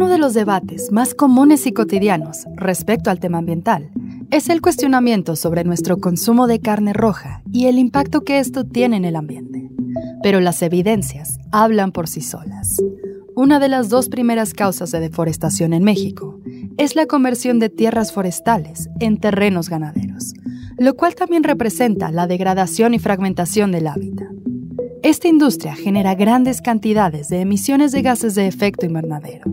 [0.00, 3.90] Uno de los debates más comunes y cotidianos respecto al tema ambiental
[4.30, 8.96] es el cuestionamiento sobre nuestro consumo de carne roja y el impacto que esto tiene
[8.96, 9.68] en el ambiente.
[10.22, 12.82] Pero las evidencias hablan por sí solas.
[13.36, 16.40] Una de las dos primeras causas de deforestación en México
[16.78, 20.32] es la conversión de tierras forestales en terrenos ganaderos,
[20.78, 24.28] lo cual también representa la degradación y fragmentación del hábitat.
[25.02, 29.44] Esta industria genera grandes cantidades de emisiones de gases de efecto invernadero,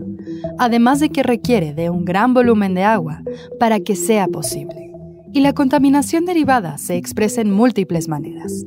[0.58, 3.22] además de que requiere de un gran volumen de agua
[3.58, 4.92] para que sea posible.
[5.32, 8.64] Y la contaminación derivada se expresa en múltiples maneras.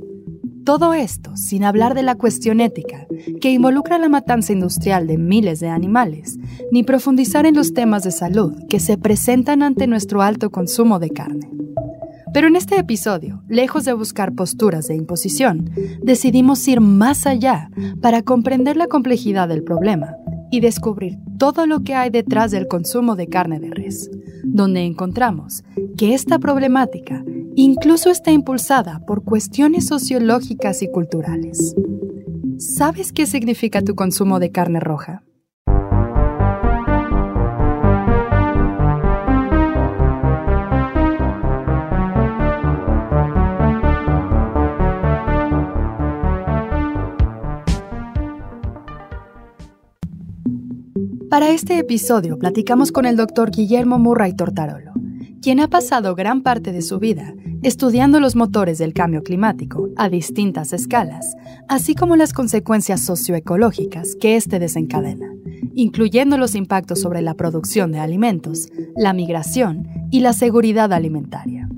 [0.63, 3.07] Todo esto sin hablar de la cuestión ética,
[3.41, 6.37] que involucra la matanza industrial de miles de animales,
[6.71, 11.09] ni profundizar en los temas de salud que se presentan ante nuestro alto consumo de
[11.09, 11.49] carne.
[12.33, 15.69] Pero en este episodio, lejos de buscar posturas de imposición,
[16.03, 20.15] decidimos ir más allá para comprender la complejidad del problema
[20.51, 24.11] y descubrir todo lo que hay detrás del consumo de carne de res,
[24.43, 25.63] donde encontramos
[25.97, 27.23] que esta problemática
[27.55, 31.75] incluso está impulsada por cuestiones sociológicas y culturales.
[32.57, 35.23] ¿Sabes qué significa tu consumo de carne roja?
[51.31, 54.91] Para este episodio platicamos con el doctor Guillermo Murray Tortarolo,
[55.41, 60.09] quien ha pasado gran parte de su vida estudiando los motores del cambio climático a
[60.09, 61.37] distintas escalas,
[61.69, 65.33] así como las consecuencias socioecológicas que éste desencadena,
[65.73, 71.69] incluyendo los impactos sobre la producción de alimentos, la migración y la seguridad alimentaria.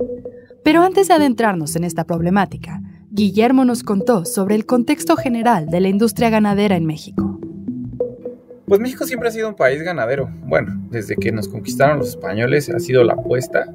[0.64, 5.80] Pero antes de adentrarnos en esta problemática, Guillermo nos contó sobre el contexto general de
[5.80, 7.23] la industria ganadera en México.
[8.74, 10.32] Pues México siempre ha sido un país ganadero.
[10.48, 13.68] Bueno, desde que nos conquistaron los españoles ha sido la apuesta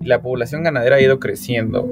[0.00, 1.86] y la población ganadera ha ido creciendo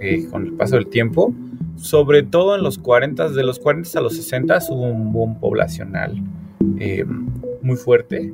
[0.00, 1.34] eh, con el paso del tiempo.
[1.76, 6.14] Sobre todo en los 40, de los 40 a los 60 hubo un boom poblacional
[6.78, 7.04] eh,
[7.60, 8.32] muy fuerte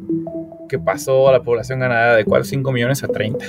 [0.69, 3.45] que pasó a la población ganadera de 4 5 millones a 30.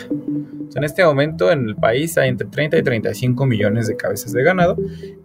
[0.75, 4.41] en este momento en el país hay entre 30 y 35 millones de cabezas de
[4.41, 4.77] ganado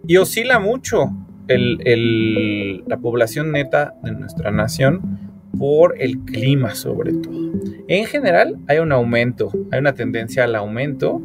[0.05, 1.09] y oscila mucho
[1.57, 5.19] la población neta de nuestra nación
[5.57, 7.51] por el clima sobre todo.
[7.87, 11.21] En general hay un aumento, hay una tendencia al aumento,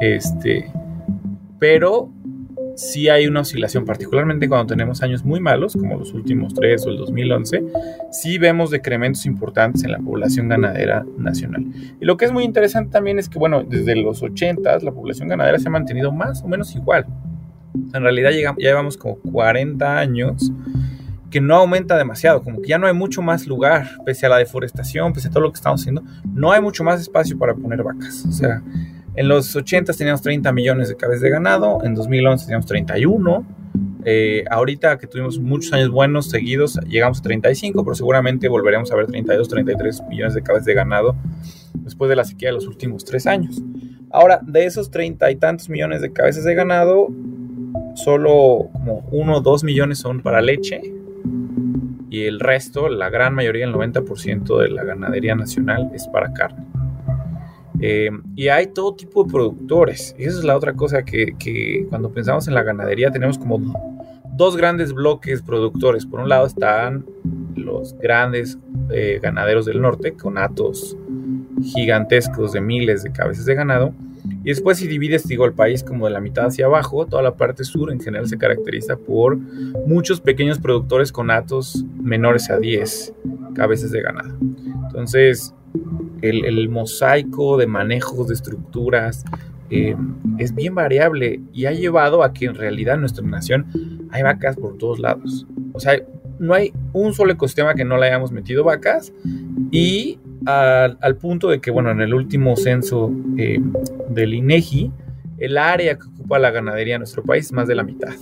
[0.00, 0.70] este,
[1.58, 2.10] pero
[2.74, 6.90] sí hay una oscilación, particularmente cuando tenemos años muy malos, como los últimos tres o
[6.90, 7.62] el 2011,
[8.10, 11.64] sí vemos decrementos importantes en la población ganadera nacional.
[12.00, 15.28] Y lo que es muy interesante también es que, bueno, desde los 80 la población
[15.28, 17.06] ganadera se ha mantenido más o menos igual.
[17.92, 20.52] En realidad ya llevamos como 40 años
[21.30, 24.38] que no aumenta demasiado, como que ya no hay mucho más lugar, pese a la
[24.38, 26.02] deforestación, pese a todo lo que estamos haciendo,
[26.34, 28.26] no hay mucho más espacio para poner vacas.
[28.28, 28.62] O sea,
[29.14, 33.46] en los 80 teníamos 30 millones de cabezas de ganado, en 2011 teníamos 31,
[34.04, 38.96] eh, ahorita que tuvimos muchos años buenos seguidos, llegamos a 35, pero seguramente volveremos a
[38.96, 41.16] ver 32, 33 millones de cabezas de ganado
[41.74, 43.62] después de la sequía de los últimos tres años.
[44.10, 47.08] Ahora, de esos 30 y tantos millones de cabezas de ganado,
[48.04, 50.80] solo como 1 o 2 millones son para leche
[52.10, 56.66] y el resto, la gran mayoría, el 90% de la ganadería nacional es para carne.
[57.80, 60.14] Eh, y hay todo tipo de productores.
[60.18, 63.58] Y esa es la otra cosa que, que, cuando pensamos en la ganadería tenemos como
[64.32, 66.04] dos grandes bloques productores.
[66.04, 67.06] Por un lado están
[67.54, 68.58] los grandes
[68.90, 70.96] eh, ganaderos del norte con atos
[71.62, 73.94] gigantescos de miles de cabezas de ganado.
[74.42, 77.34] Y después si divides, digo, el país como de la mitad hacia abajo, toda la
[77.34, 79.36] parte sur en general se caracteriza por
[79.86, 83.14] muchos pequeños productores con atos menores a 10
[83.54, 84.34] cabezas de ganado.
[84.86, 85.54] Entonces,
[86.22, 89.24] el, mosaico de manejos, de estructuras,
[89.70, 89.94] eh,
[90.38, 94.56] es bien variable y ha llevado a que en realidad en nuestra nación hay vacas
[94.56, 95.46] por todos lados.
[95.72, 96.00] O sea,
[96.38, 99.12] no hay un solo ecosistema que no le hayamos metido vacas
[99.70, 103.60] y al, punto de que, bueno, en el último censo eh,
[104.08, 104.90] del INEGI,
[105.38, 108.12] el área que ocupa la ganadería en nuestro país es más de la mitad.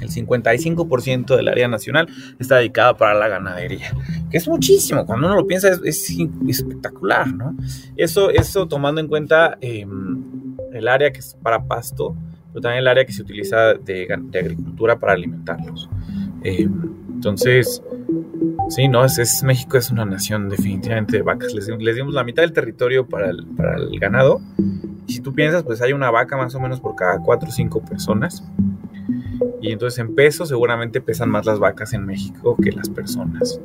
[0.00, 3.92] El 55% del área nacional está dedicada para la ganadería,
[4.30, 6.10] que es muchísimo, cuando uno lo piensa es,
[6.46, 7.56] espectacular, ¿no?
[7.96, 12.14] Eso, eso tomando en cuenta em, el área que es para pasto,
[12.52, 15.88] pero también el área que se utiliza de, agricultura para alimentarlos.
[16.42, 17.82] Em, entonces,
[18.68, 21.52] Sí, no, es, México es una nación definitivamente de vacas.
[21.52, 24.40] Les, dimos la mitad del territorio para el, ganado.
[25.06, 27.84] Si tú piensas, pues hay una vaca más o menos por cada 4 o 5
[27.84, 28.42] personas.
[29.60, 33.60] Y entonces en peso seguramente pesan más las vacas en México que las personas.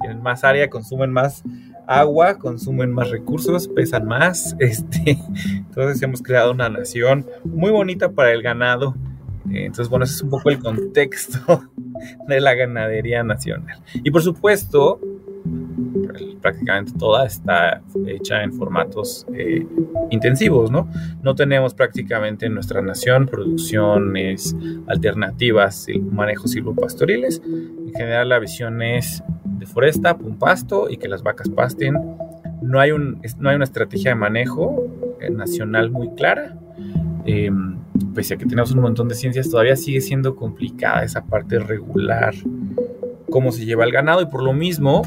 [0.00, 1.42] tienen más área, consumen más
[1.86, 4.56] agua, consumen más recursos, pesan más.
[4.60, 5.18] Este,
[5.48, 8.94] entonces hemos creado una nación muy bonita para el ganado.
[9.48, 11.62] Entonces, bueno, ese es un poco el contexto
[12.28, 13.80] de la ganadería nacional.
[13.94, 15.00] Y por supuesto,
[16.40, 19.66] prácticamente toda está hecha en formatos eh,
[20.10, 20.88] intensivos, ¿no?
[21.22, 24.56] No tenemos prácticamente en nuestra nación producciones
[24.86, 27.42] alternativas, manejos silvopastoriles.
[27.44, 31.96] En general la visión es de foresta, un pasto y que las vacas pasten.
[32.62, 36.56] No hay, un, no hay una estrategia de manejo eh, nacional muy clara.
[37.24, 37.78] Em,
[38.14, 42.34] pese a que tenemos un montón de ciencias, todavía sigue siendo complicada esa parte regular,
[43.30, 45.02] cómo se lleva el ganado y por lo mismo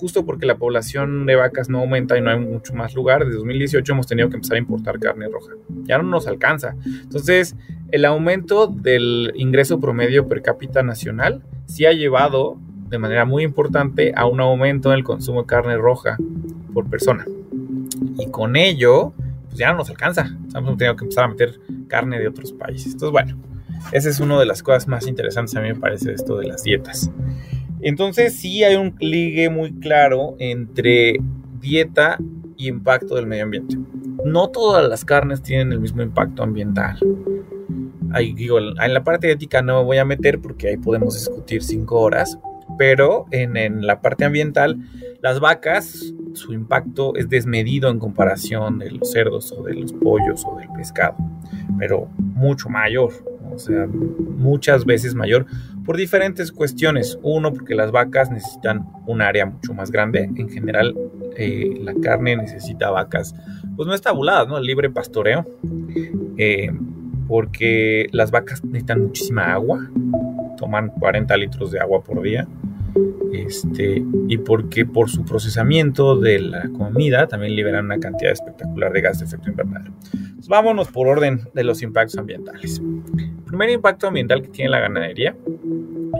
[0.00, 3.36] justo porque la población de vacas no aumenta y no hay mucho más lugar, desde
[3.36, 5.52] 2018 hemos tenido que empezar a importar carne roja.
[5.84, 6.74] Ya no nos alcanza.
[7.02, 7.54] Entonces,
[7.92, 12.58] el aumento del ingreso promedio per cápita nacional sí ha llevado
[12.90, 16.18] de manera muy importante a un aumento en el consumo de carne roja
[16.74, 17.24] por persona.
[18.18, 19.12] Y con ello,
[19.46, 20.36] pues ya no nos alcanza.
[20.54, 22.92] Hemos tenido que empezar a meter carne de otros países.
[22.92, 23.36] Entonces, bueno,
[23.92, 26.64] esa es una de las cosas más interesantes a mí me parece esto de las
[26.64, 27.10] dietas.
[27.80, 31.16] Entonces sí hay un ligue muy claro entre
[31.60, 32.18] dieta
[32.56, 33.78] y impacto del medio ambiente.
[34.24, 36.98] No todas las carnes tienen el mismo impacto ambiental.
[38.12, 41.62] Ahí, digo, en la parte ética no me voy a meter porque ahí podemos discutir
[41.62, 42.38] cinco horas,
[42.80, 44.78] pero en, en la parte ambiental,
[45.20, 50.46] las vacas, su impacto es desmedido en comparación de los cerdos o de los pollos
[50.46, 51.14] o del pescado,
[51.78, 53.12] pero mucho mayor
[53.52, 55.44] o sea, muchas veces mayor
[55.84, 57.18] por diferentes cuestiones.
[57.22, 60.30] Uno, porque las vacas necesitan un área mucho más grande.
[60.34, 60.96] En general,
[61.36, 63.34] eh, la carne necesita vacas,
[63.76, 64.56] pues no estabuladas, ¿no?
[64.56, 65.44] El libre pastoreo.
[66.38, 66.70] Eh,
[67.28, 69.86] porque las vacas necesitan muchísima agua,
[70.56, 72.48] toman 40 litros de agua por día.
[73.32, 79.00] Este, y porque por su procesamiento de la comida también liberan una cantidad espectacular de
[79.00, 79.92] gas de efecto invernadero.
[80.48, 82.80] vámonos por orden de los impactos ambientales
[83.50, 85.36] primer impacto ambiental que tiene la ganadería,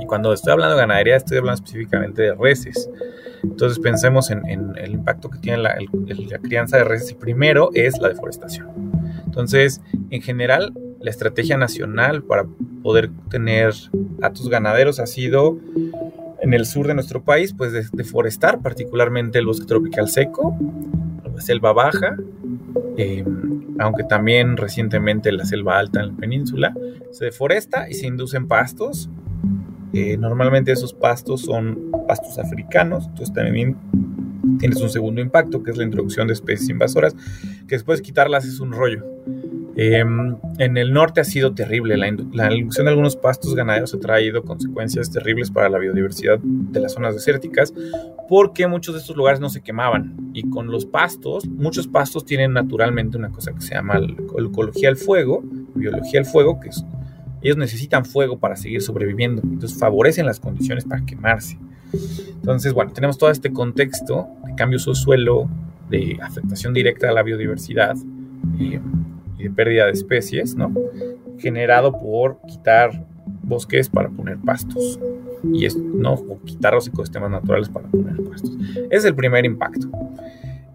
[0.01, 2.91] y cuando estoy hablando de ganadería estoy hablando específicamente de reses.
[3.45, 4.43] Entonces pensemos en,
[4.77, 7.13] el impacto que tiene la, la crianza de reses.
[7.13, 8.69] Y primero es la deforestación.
[9.25, 12.47] Entonces, en general, la estrategia nacional para
[12.83, 13.73] poder tener
[14.23, 15.59] a tus ganaderos ha sido
[16.41, 20.57] en el sur de nuestro país, pues deforestar particularmente el bosque tropical seco,
[21.35, 22.17] la selva baja,
[22.97, 23.25] eh,
[23.79, 26.75] aunque también recientemente la selva alta en la península,
[27.11, 29.11] se deforesta y se inducen pastos.
[29.93, 33.77] Eh, normalmente esos pastos son pastos africanos, entonces también
[34.59, 37.15] tienes un segundo impacto, que es la introducción de especies invasoras,
[37.67, 39.05] que después quitarlas es un rollo.
[39.77, 41.97] Em, en el norte ha sido terrible.
[41.97, 46.81] La, la inducción de algunos pastos ganaderos ha traído consecuencias terribles para la biodiversidad de
[46.81, 47.73] las zonas desérticas
[48.29, 50.31] porque muchos de estos lugares no se quemaban.
[50.33, 54.01] Y con los pastos, muchos pastos tienen naturalmente una cosa que se llama
[54.39, 55.43] ecología del fuego,
[55.75, 56.85] biología del fuego, que es
[57.43, 61.59] Ellos necesitan fuego para seguir sobreviviendo, entonces favorecen las condiciones para quemarse.
[62.35, 65.49] Entonces, bueno, tenemos todo este contexto de cambios de suelo,
[65.89, 67.97] de afectación directa a la biodiversidad
[68.61, 68.81] eh,
[69.43, 70.73] de pérdida de especies, ¿no?
[71.39, 73.07] Generado por quitar
[73.43, 74.99] bosques para poner pastos
[75.53, 78.57] y es, no o quitar los ecosistemas naturales para poner pastos.
[78.91, 79.89] es el primer impacto.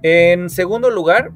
[0.01, 1.31] En segundo lugar,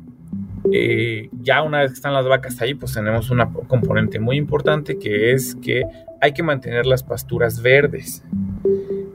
[0.72, 4.98] eh, ya una vez que están las vacas ahí, pues tenemos una componente muy importante
[4.98, 5.84] que es que
[6.22, 8.24] hay que mantener las pasturas verdes.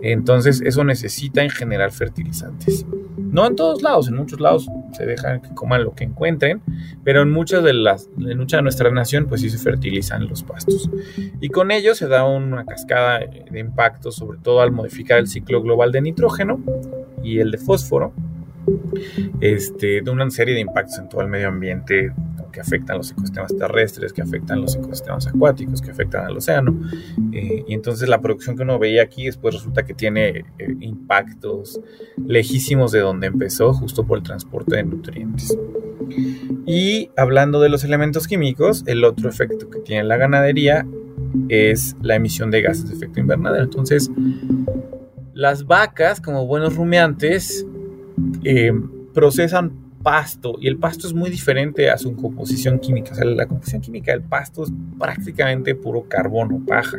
[0.01, 2.87] Entonces eso necesita en general fertilizantes.
[3.35, 6.63] No en todos lados, en muchos lados se dejan que coman lo que encuentren,
[7.03, 10.45] pero en muchas de las, en mucha de nuestra nación, pues sí se fertilizan los
[10.45, 10.89] pastos.
[11.41, 15.61] Y con ello se da una cascada de impactos, sobre todo al modificar el ciclo
[15.63, 16.63] global de nitrógeno
[17.25, 18.13] y el de fósforo,
[19.41, 22.13] este, de una serie de impactos en todo el medio ambiente
[22.55, 26.75] que afectan los ecosistemas terrestres, que afectan los ecosistemas acuáticos, que afectan al océano.
[27.33, 30.45] Eh, y entonces la producción que uno veía aquí después resulta que tiene eh,
[30.81, 31.81] impactos
[32.25, 35.59] lejísimos de donde empezó, justo por el transporte de nutrientes.
[36.65, 40.87] Y hablando de los elementos químicos, el otro efecto que tiene la ganadería
[41.49, 43.65] es la emisión de gases de efecto invernadero.
[43.65, 44.11] Entonces,
[45.33, 47.67] las vacas, como buenos rumiantes,
[48.45, 48.73] eh,
[49.13, 53.13] procesan pasto y el pasto es muy diferente a su composición química.
[53.13, 56.99] O sea, la composición química del pasto es prácticamente puro carbono, paja.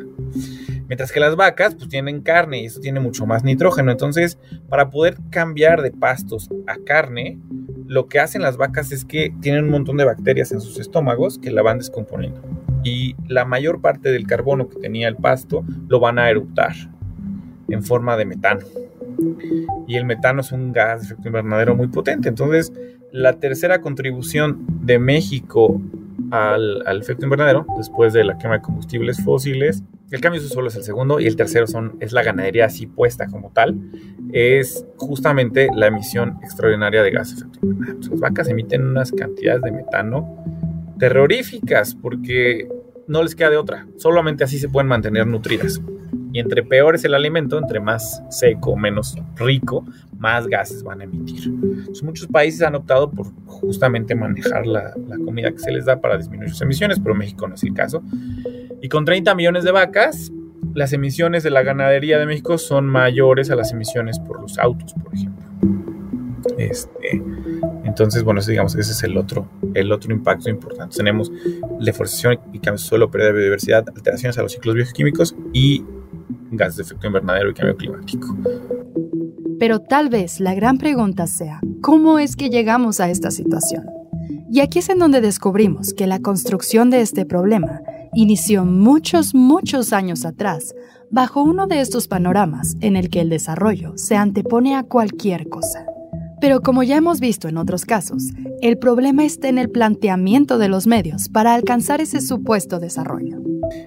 [0.87, 3.91] Mientras que las vacas pues tienen carne y eso tiene mucho más nitrógeno.
[3.91, 7.39] Entonces, para poder cambiar de pastos a carne,
[7.87, 11.37] lo que hacen las vacas es que tienen un montón de bacterias en sus estómagos
[11.37, 12.41] que la van descomponiendo.
[12.83, 16.73] Y la mayor parte del carbono que tenía el pasto lo van a eruptar
[17.69, 18.65] en forma de metano.
[19.87, 22.29] Y el metano es un gas de efecto invernadero muy potente.
[22.29, 22.73] Entonces,
[23.15, 25.81] la tercera contribución de México
[26.31, 30.75] al, efecto invernadero, después de la quema de combustibles fósiles, el cambio de suelo es
[30.75, 33.79] el segundo y el tercero son, es la ganadería así puesta como tal,
[34.33, 37.99] es justamente la emisión extraordinaria de gas efecto invernadero.
[38.11, 40.43] Las vacas emiten unas cantidades de metano
[40.99, 42.67] terroríficas porque
[43.07, 45.79] no les queda de otra, solamente así se pueden mantener nutridas.
[46.35, 49.85] Y entre peor es el alimento, entre más seco, menos rico,
[50.17, 51.49] más gases van a emitir.
[52.03, 56.49] muchos países han optado por justamente manejar la, comida que se les da para disminuir
[56.49, 58.03] sus emisiones, pero México no es el caso.
[58.81, 60.33] Y con 30 millones de vacas,
[60.73, 64.93] las emisiones de la ganadería de México son mayores a las emisiones por los autos,
[64.93, 65.45] por ejemplo.
[66.57, 67.23] Este,
[67.85, 70.97] entonces, bueno, digamos, ese es el otro, el otro impacto importante.
[70.97, 71.31] Tenemos
[71.79, 75.85] deforestación y cambio de suelo, pérdida de biodiversidad, alteraciones a los ciclos bioquímicos y
[76.57, 78.37] gases de efecto invernadero y cambio climático.
[79.59, 83.85] Pero tal vez la gran pregunta sea, ¿cómo es que llegamos a esta situación?
[84.49, 87.81] Y aquí es en donde descubrimos que la construcción de este problema
[88.13, 90.73] inició muchos, muchos años atrás,
[91.11, 95.85] bajo uno de estos panoramas en el que el desarrollo se antepone a cualquier cosa.
[96.41, 100.69] Pero como ya hemos visto en otros casos, el problema está en el planteamiento de
[100.69, 103.37] los medios para alcanzar ese supuesto desarrollo.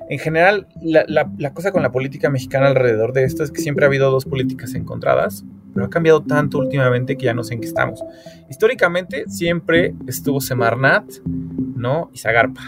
[0.09, 3.89] En general, la, cosa con la política mexicana alrededor de esto es que siempre ha
[3.89, 7.67] habido dos políticas encontradas, pero ha cambiado tanto últimamente que ya no sé en qué
[7.67, 8.03] estamos.
[8.49, 12.11] Históricamente siempre estuvo Semarnat, ¿no?
[12.13, 12.63] Y Zagarpa.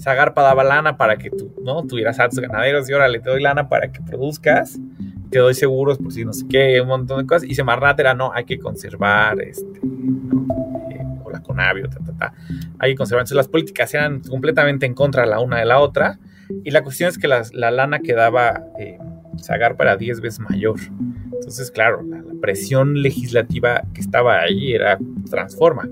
[0.00, 1.84] Zagarpa daba lana para que tú, ¿no?
[1.84, 4.78] Tuvieras tus ganaderos y ahora le doy lana para que produzcas,
[5.32, 7.48] te doy seguros por si no sé qué, un montón de cosas.
[7.48, 12.34] Y Semarnat era, no, hay que conservar, este, eh, o la Conavio, ta, ta, ta.
[12.78, 13.22] Hay que conservar.
[13.22, 16.18] Entonces las políticas eran completamente en contra la una de la otra
[16.64, 18.98] y la cuestión es que la, lana que daba eh,
[19.40, 20.78] Zagar para 10 veces mayor.
[21.32, 24.98] Entonces, claro, la, presión legislativa que estaba ahí era
[25.30, 25.88] transforma.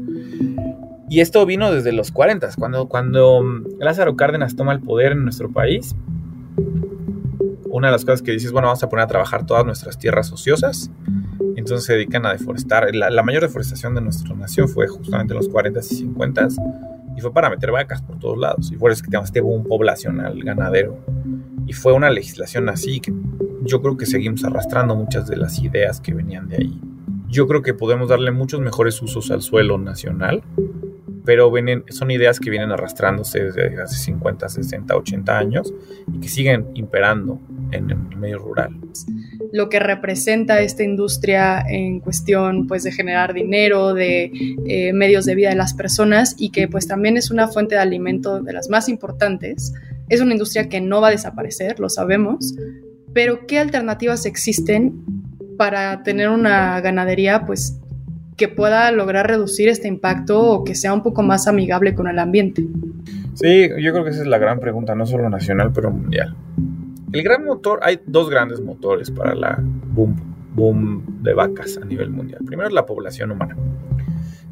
[1.09, 5.23] Y esto vino desde los 40, cuando, cuando mm, Lázaro Cárdenas toma el poder en
[5.23, 5.95] nuestro país.
[7.71, 10.33] Una de las cosas que dices, bueno, vamos a poner a trabajar todas nuestras tierras
[10.33, 10.91] ociosas.
[11.57, 12.95] Entonces se dedican a deforestar.
[12.95, 16.49] La, la mayor deforestación de nuestra nación fue justamente en los 40 y 50
[17.17, 18.71] y fue para meter vacas por todos lados.
[18.73, 20.99] Y fue eso que tenemos este boom poblacional ganadero.
[21.67, 23.13] Y fue una legislación así que
[23.63, 26.81] yo creo que seguimos arrastrando muchas de las ideas que venían de ahí.
[27.29, 30.43] Yo creo que podemos darle muchos mejores usos al suelo nacional,
[31.25, 35.73] pero vienen, son ideas que vienen arrastrándose desde hace 50, 60, 80 años
[36.13, 37.39] y que siguen imperando
[37.73, 38.71] en el medio rural
[39.53, 44.31] lo que representa esta industria en cuestión pues de generar dinero, de
[44.67, 47.81] eh, medios de vida de las personas y que pues también es una fuente de
[47.81, 49.73] alimento de las más importantes.
[50.09, 52.55] Es una industria que no va a desaparecer, lo sabemos,
[53.13, 55.05] pero ¿qué alternativas existen
[55.57, 57.79] para tener una ganadería pues
[58.37, 62.19] que pueda lograr reducir este impacto o que sea un poco más amigable con el
[62.19, 62.65] ambiente?
[63.35, 66.35] Sí, yo creo que esa es la gran pregunta, no solo nacional, pero mundial.
[67.13, 70.17] El gran motor, hay dos grandes motores para la boom,
[70.55, 72.43] boom de vacas a nivel mundial.
[72.45, 73.57] Primero es la población humana.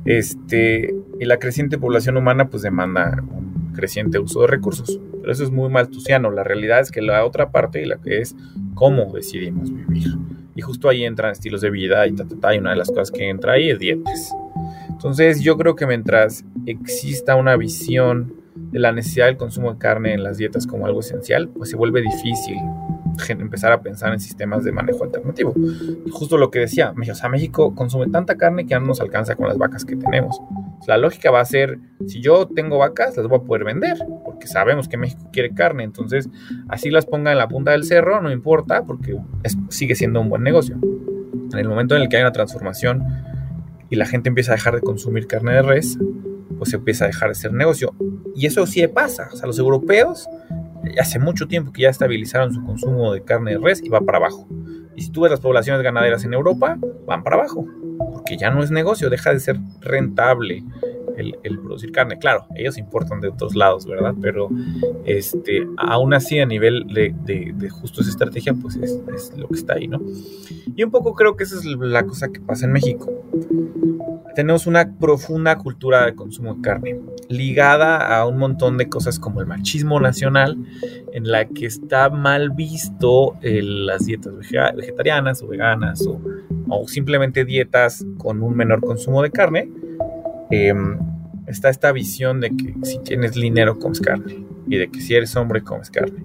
[0.05, 5.01] Este, y la creciente población humana pues demanda un creciente uso de recursos.
[5.21, 6.31] Pero eso es muy maltusiano.
[6.31, 8.35] La realidad es que la otra parte, la que es
[8.75, 10.17] cómo decidimos vivir.
[10.57, 12.89] Y justo ahí entran estilos de vida y ta, ta, ta, y una de las
[12.89, 14.35] cosas que entra ahí es dietas.
[14.89, 18.35] Entonces yo creo que mientras exista una visión
[18.71, 21.77] de la necesidad del consumo de carne en las dietas como algo esencial, pues se
[21.77, 22.57] vuelve difícil
[23.29, 25.55] empezar a pensar en sistemas de manejo alternativo.
[26.11, 29.35] Justo lo que decía, o sea, México consume tanta carne que ya no nos alcanza
[29.35, 30.41] con las vacas que tenemos.
[30.87, 34.47] La lógica va a ser, si yo tengo vacas, las voy a poder vender, porque
[34.47, 36.29] sabemos que México quiere carne, entonces
[36.69, 39.19] así las ponga en la punta del cerro, no importa, porque
[39.69, 40.79] sigue siendo un buen negocio.
[41.53, 43.03] En el momento en el que hay una transformación
[43.91, 45.99] y la gente empieza a dejar de consumir carne de res,
[46.59, 47.95] pues empieza a dejar de ser negocio.
[48.35, 49.29] Y eso sí pasa.
[49.33, 50.29] O sea, los europeos
[51.01, 54.19] hace mucho tiempo que ya estabilizaron su consumo de carne de res y va para
[54.19, 54.47] abajo.
[54.95, 57.67] Y si tú ves las poblaciones ganaderas en Europa, van para abajo.
[58.13, 60.65] Porque ya no es negocio, deja de ser rentable
[61.17, 62.19] el, producir carne.
[62.19, 64.15] Claro, ellos importan de otros lados, ¿verdad?
[64.21, 64.49] Pero
[65.05, 69.75] este, aún así a nivel de, justo esa estrategia, pues es, es, lo que está
[69.75, 70.01] ahí, ¿no?
[70.75, 73.13] Y un poco creo que esa es la cosa que pasa en México.
[74.39, 79.41] Tenemos una profunda cultura de consumo de carne, ligada a un montón de cosas como
[79.41, 80.57] el machismo nacional,
[81.13, 84.35] en la que está mal visto las dietas
[84.77, 86.21] vegetarianas o veganas o,
[86.69, 89.73] o simplemente dietas con un menor consumo de carne
[90.51, 90.99] Em,
[91.47, 95.35] está esta visión de que si tienes dinero comes carne y de que si eres
[95.37, 96.23] hombre comes carne.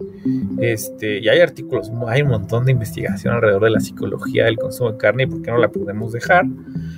[0.59, 4.93] Este, y hay artículos, hay un montón de investigación alrededor de la psicología del consumo
[4.93, 6.45] de carne y por qué no la podemos dejar.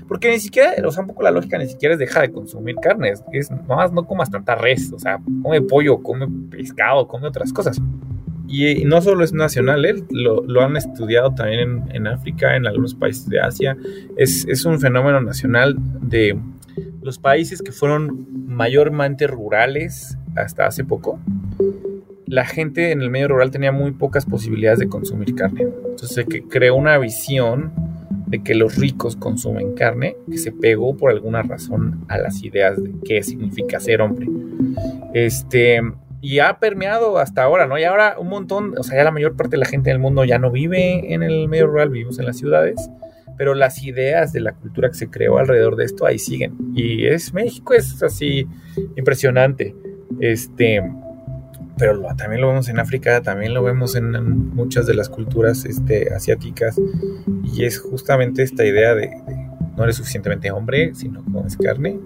[0.07, 2.75] Porque ni siquiera, o sea, un poco la lógica ni siquiera es dejar de consumir
[2.75, 7.51] carne, es, más no comas tanta res, o sea, come pollo, come pescado, come otras
[7.51, 7.81] cosas.
[8.47, 10.03] Y, no solo es nacional, ¿eh?
[10.12, 13.75] lo, han estudiado también en, en, África, en algunos países de Asia.
[14.18, 16.37] Es, es un fenómeno nacional de
[17.01, 21.20] los países que fueron mayormente rurales hasta hace poco,
[22.27, 25.68] la gente en el medio rural tenía muy pocas posibilidades de consumir carne.
[25.89, 27.72] Entonces que creó una visión
[28.27, 32.81] de que los ricos consumen carne que se pegó por alguna razón a las ideas
[32.81, 34.27] de qué significa ser hombre.
[35.14, 35.81] Este,
[36.22, 37.77] y ha permeado hasta ahora, ¿no?
[37.77, 40.24] Y ahora un montón, o sea, ya la mayor parte de la gente del mundo
[40.25, 42.90] ya no vive en el medio rural, vivimos en las ciudades
[43.38, 46.55] pero las ideas de la cultura que se creó alrededor de esto ahí siguen.
[46.74, 48.48] Y es México es así
[48.96, 49.75] impresionante.
[50.20, 50.81] Este,
[51.77, 56.14] pero también lo vemos en África, también lo vemos en, muchas de las culturas este,
[56.14, 56.79] asiáticas.
[57.44, 59.09] Y es justamente esta idea de,
[59.75, 62.00] no eres suficientemente hombre, sino comes carne.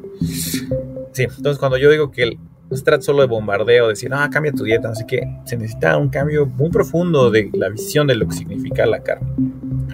[1.12, 2.38] Sí, entonces cuando yo digo que
[2.70, 5.98] no se trata solo de bombardeo, decir, ah, cambia tu dieta, así que se necesita
[5.98, 9.32] un cambio muy profundo de la visión de lo que significa la carne.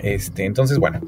[0.04, 1.00] Este, entonces, bueno,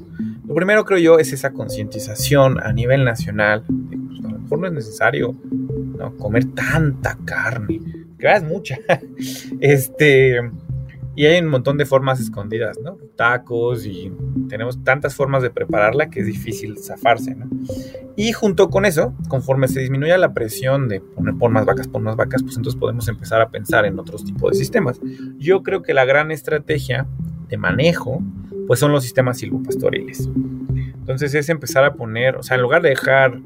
[0.48, 3.66] lo primero creo yo es esa concientización a nivel nacional.
[3.68, 5.36] De, pues, a lo mejor no es necesario
[5.98, 6.16] ¿no?
[6.16, 7.82] comer tanta carne,
[8.18, 8.78] que es mucha.
[9.60, 10.40] este,
[11.18, 12.98] y hay un montón de formas escondidas, ¿no?
[13.16, 14.14] Tacos y
[14.50, 17.50] tenemos tantas formas de prepararla que es difícil zafarse, ¿no?
[18.16, 22.04] Y junto con eso, conforme se disminuya la presión de poner por más vacas, por
[22.04, 25.02] más vacas, pues entonces podemos empezar a pensar en otros tipos de sistemas.
[25.40, 27.08] Yo creo que la gran estrategia
[27.50, 28.22] de manejo
[28.68, 30.30] pues son los sistemas silvopastoriles.
[31.00, 33.40] Entonces es empezar a poner, o sea, en lugar de dejar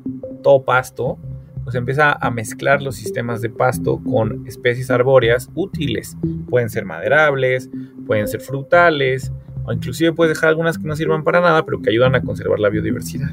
[0.43, 1.19] todo pasto,
[1.63, 6.17] pues empieza a mezclar los sistemas de pasto con especies arbóreas útiles.
[6.49, 7.69] Pueden ser maderables,
[8.05, 9.31] pueden ser frutales,
[9.63, 12.59] o inclusive puedes dejar algunas que no sirvan para nada, pero que ayudan a conservar
[12.59, 13.31] la biodiversidad.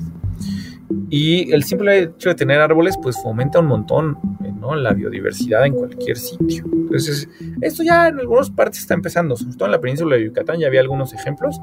[1.11, 4.19] Y el simple hecho de tener árboles, pues fomenta un montón
[4.59, 4.75] ¿no?
[4.75, 6.65] la biodiversidad en cualquier sitio.
[6.65, 7.29] Entonces,
[7.61, 10.67] esto ya en algunas partes está empezando, sobre todo en la península de Yucatán ya
[10.67, 11.61] había algunos ejemplos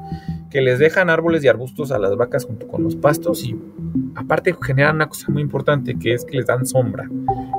[0.50, 3.56] que les dejan árboles y arbustos a las vacas junto con los pastos y
[4.16, 7.08] aparte generan una cosa muy importante que es que les dan sombra.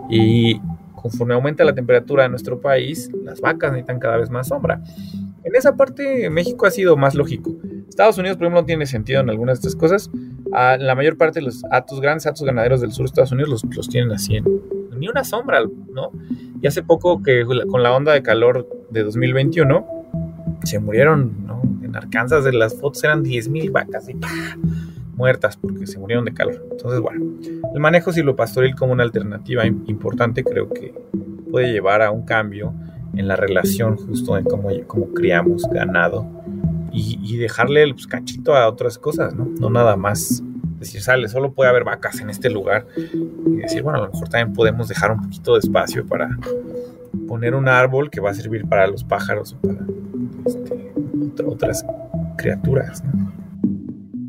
[0.09, 0.59] Y
[0.95, 4.81] conforme aumenta la temperatura de nuestro país, las vacas necesitan cada vez más sombra.
[5.43, 7.51] En esa parte México ha sido más lógico.
[7.87, 10.11] Estados Unidos, por ejemplo, no tiene sentido en algunas de estas cosas.
[10.51, 13.49] A la mayor parte de los atos, grandes atos ganaderos del sur de Estados Unidos
[13.49, 14.45] los, los tienen así en
[14.97, 15.61] ni una sombra,
[15.93, 16.11] ¿no?
[16.61, 19.85] Y hace poco que con la onda de calor de 2021
[20.63, 21.61] se murieron, ¿no?
[21.83, 24.15] En Arkansas de las fotos eran 10.000 vacas y
[25.17, 26.65] muertas porque se murieron de calor.
[26.71, 27.25] Entonces, bueno,
[27.73, 30.93] el manejo silopastoril como una alternativa importante creo que
[31.51, 32.73] puede llevar a un cambio
[33.15, 36.25] en la relación justo en cómo, cómo criamos ganado
[36.91, 39.45] y, dejarle el pues, cachito a otras cosas, ¿no?
[39.59, 40.41] No nada más
[40.79, 42.87] decir, sale, solo puede haber vacas en este lugar.
[42.95, 46.29] Y decir, bueno, a lo mejor también podemos dejar un poquito de espacio para
[47.27, 49.79] poner un árbol que va a servir para los pájaros o para
[50.45, 51.85] este, otras
[52.37, 53.03] criaturas.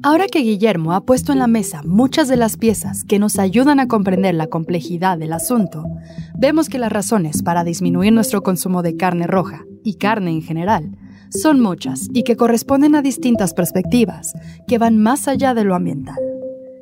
[0.04, 3.80] Ahora que Guillermo ha puesto en la mesa muchas de las piezas que nos ayudan
[3.80, 5.84] a comprender la complejidad del asunto,
[6.38, 10.96] vemos que las razones para disminuir nuestro consumo de carne roja y carne en general
[11.30, 14.34] son muchas y que corresponden a distintas perspectivas
[14.68, 16.16] que van más allá de lo ambiental.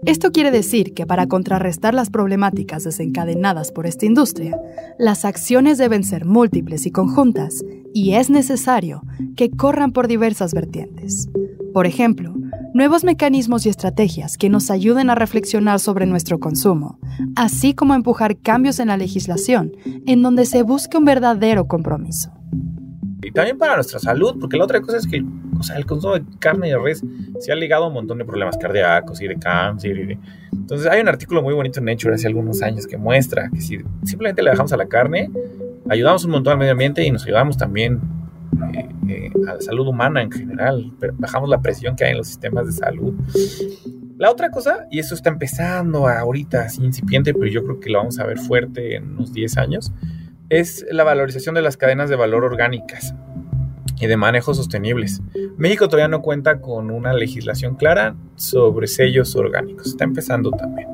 [0.05, 4.61] Esto quiere decir que para contrarrestar las problemáticas desencadenadas por esta industria,
[4.99, 9.03] las acciones deben ser múltiples y conjuntas, y es necesario
[9.37, 11.29] que corran por diversas vertientes.
[11.73, 12.36] Por ejemplo,
[12.77, 16.99] nuevos mecanismos y estrategias que nos ayuden a reflexionar sobre nuestro consumo,
[17.35, 19.73] así como empujar cambios en la legislación
[20.07, 22.33] en donde se busque un verdadero compromiso.
[23.23, 25.25] Y también para nuestra salud, porque la otra cosa es que
[25.59, 27.03] o sea, el consumo de carne de res
[27.41, 29.97] se ha ligado a un montón de problemas cardíacos y de cáncer.
[29.97, 30.19] Y de...
[30.53, 33.79] Entonces hay un artículo muy bonito en Nature hace algunos años que muestra que si
[34.05, 35.31] simplemente le dejamos a la carne,
[35.89, 38.01] ayudamos un montón al medio ambiente y nos ayudamos también
[38.75, 40.93] eh, eh, a la salud humana en general.
[41.15, 43.15] Bajamos la presión que hay en los sistemas de salud.
[44.19, 47.99] La otra cosa, y eso está empezando ahorita así incipiente, pero yo creo que lo
[47.99, 49.93] vamos a ver fuerte en unos 10 años,
[50.49, 53.15] es la valorización de las cadenas de valor orgánicas
[54.01, 55.21] y de manejos sostenibles.
[55.57, 60.89] México todavía no cuenta con una legislación clara sobre sellos orgánicos, está empezando también,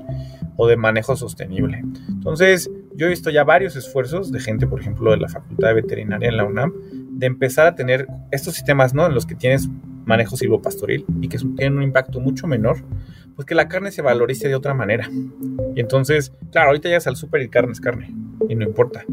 [0.57, 1.83] o de manejo sostenible.
[2.09, 5.75] Entonces, yo he visto ya varios esfuerzos de gente, por ejemplo, de la Facultad de
[5.75, 6.73] Veterinaria en la UNAM,
[7.23, 9.07] de empezar a tener estos sistemas, ¿no?
[9.07, 9.69] En los que tienes
[10.05, 12.83] manejo silvopastoril y que tienen un impacto mucho menor,
[13.37, 15.09] pues que la carne se valorice de otra manera.
[15.77, 18.13] Y entonces, claro, ahorita ya al súper y carne es carne,
[18.49, 19.05] y no importa.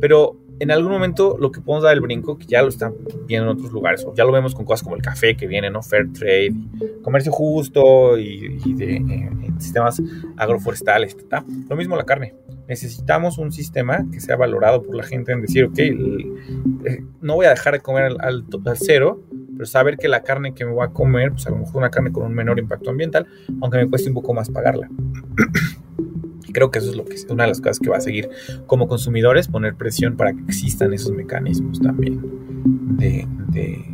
[0.00, 2.94] Pero en algún momento lo que podemos dar el brinco, que ya lo están
[3.26, 5.70] viendo en otros lugares, o ya lo vemos con cosas como el café que viene,
[5.70, 5.82] ¿no?
[5.82, 6.54] Fair trade,
[7.02, 10.00] comercio justo y, de eh, sistemas
[10.36, 11.16] agroforestales,
[11.68, 12.34] lo mismo la carne.
[12.68, 17.46] Necesitamos un sistema que sea valorado por la gente en decir, ok, eh, no voy
[17.46, 19.20] a dejar de comer al, al, al, cero,
[19.54, 21.90] pero saber que la carne que me voy a comer, pues a lo mejor una
[21.90, 23.26] carne con un menor impacto ambiental,
[23.60, 24.88] aunque me cueste un poco más pagarla.
[26.52, 28.30] Creo que eso es lo que es una de las cosas que va a seguir
[28.66, 32.20] como consumidores, poner presión para que existan esos mecanismos también
[32.98, 33.26] de,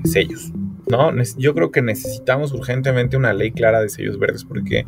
[0.04, 0.52] sellos.
[0.90, 1.12] ¿no?
[1.36, 4.84] Yo creo que necesitamos urgentemente una ley clara de sellos verdes porque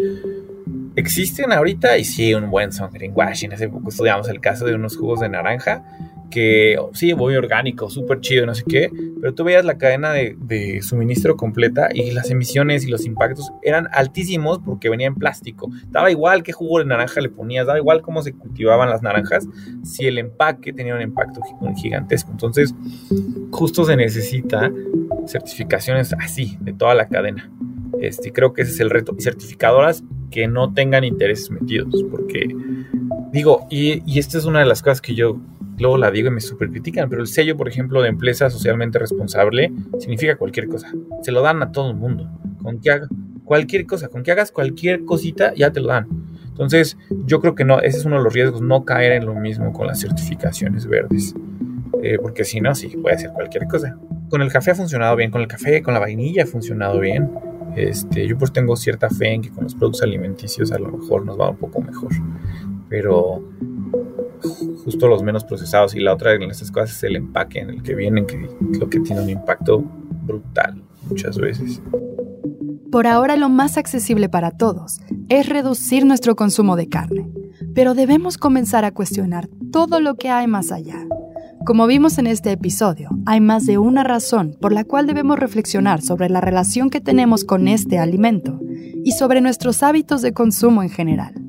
[0.97, 3.53] existen ahorita y sí un buen son greenwashing.
[3.53, 5.85] Hace poco estudiamos el caso de unos jugos de naranja
[6.31, 8.91] que sí, voy orgánico, súper chido, no sé qué,
[9.21, 13.89] pero tú veías la cadena de, suministro completa y las emisiones y los impactos eran
[13.93, 15.71] altísimos porque venía en plástico.
[15.91, 19.47] Daba igual qué jugo de naranja le ponías, daba igual cómo se cultivaban las naranjas,
[19.83, 21.41] si el empaque tenía un impacto
[21.77, 22.31] gigantesco.
[22.31, 22.75] Entonces,
[23.51, 24.71] justo se necesita
[25.27, 27.51] certificaciones así, de toda la cadena.
[28.01, 29.15] Este, creo que ese es el reto.
[29.19, 32.55] Y certificadoras que no tengan intereses metidos, porque
[33.33, 35.39] digo, y, y esta es una de las cosas que yo
[35.81, 38.99] luego la digo y me super critican, pero el sello, por ejemplo, de empresa socialmente
[38.99, 40.93] responsable significa cualquier cosa.
[41.23, 42.31] Se lo dan a todo el mundo.
[42.63, 43.09] Con que haga
[43.45, 46.07] cualquier cosa, con que hagas cualquier cosita, ya te lo dan.
[46.49, 49.35] Entonces, yo creo que no, ese es uno de los riesgos, no caer en lo
[49.35, 51.35] mismo con las certificaciones verdes.
[52.03, 53.97] Eh, porque si no, sí, puede ser cualquier cosa.
[54.29, 57.31] Con el café ha funcionado bien, con el café, con la vainilla ha funcionado bien.
[57.77, 61.25] Este, yo pues tengo cierta fe en que con los productos alimenticios a lo mejor
[61.25, 62.11] nos va un poco mejor.
[62.89, 63.43] Pero
[64.99, 67.95] los menos procesados y la otra de estas cosas es el empaque en el que
[67.95, 68.49] vienen, que
[68.79, 69.85] lo que tiene un impacto
[70.25, 71.81] brutal muchas veces.
[72.91, 77.29] Por ahora lo más accesible para todos es reducir nuestro consumo de carne,
[77.75, 81.07] pero debemos comenzar a cuestionar todo lo que hay más allá.
[81.65, 86.03] Como vimos en este episodio, hay más de una razón por la cual debemos reflexionar
[86.03, 88.59] sobre la relación que tenemos con este alimento
[89.05, 91.40] y sobre nuestros hábitos de consumo en general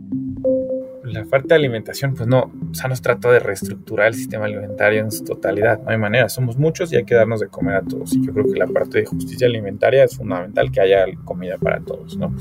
[1.13, 5.01] la falta de alimentación, pues no, o sea, nos trata de reestructurar el sistema alimentario
[5.01, 5.81] en su totalidad.
[5.83, 8.13] No hay manera, somos muchos y hay que darnos de comer a todos.
[8.13, 11.79] Y yo creo que la parte de justicia alimentaria es fundamental que haya comida para
[11.79, 12.35] todos, ¿no?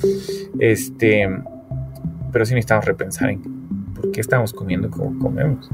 [0.59, 1.29] Este,
[2.33, 3.43] pero sí necesitamos repensar en
[3.95, 5.69] por qué estamos comiendo como comemos.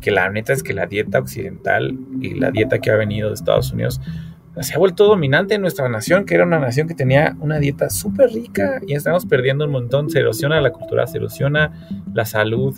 [0.00, 3.34] Que la neta es que la dieta occidental y la dieta que ha venido de
[3.34, 4.00] Estados Unidos
[4.62, 7.90] se ha vuelto dominante en nuestra nación, que era una nación que tenía una dieta
[7.90, 10.08] súper rica y estamos perdiendo un montón.
[10.08, 11.72] Se erosiona la cultura, se erosiona
[12.14, 12.74] la salud,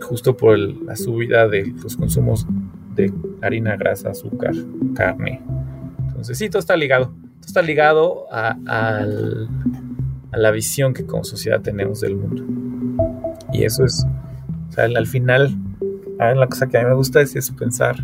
[0.00, 2.46] justo por la subida de los consumos
[2.96, 4.54] de harina, grasa, azúcar,
[4.94, 5.40] carne.
[6.08, 7.06] Entonces, sí, todo está ligado.
[7.06, 9.06] Todo está ligado a,
[10.32, 12.44] la visión que como sociedad tenemos del mundo.
[13.52, 14.04] Y eso es,
[14.68, 15.56] o sea, al final,
[16.18, 17.96] la cosa que a mí me gusta es pensar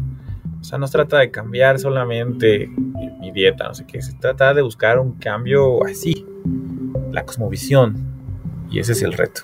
[0.64, 2.70] o sea, no se trata de cambiar solamente
[3.20, 6.24] mi dieta, no sé qué, se trata de buscar un cambio así,
[7.12, 8.14] la cosmovisión.
[8.70, 9.42] Y ese es el reto.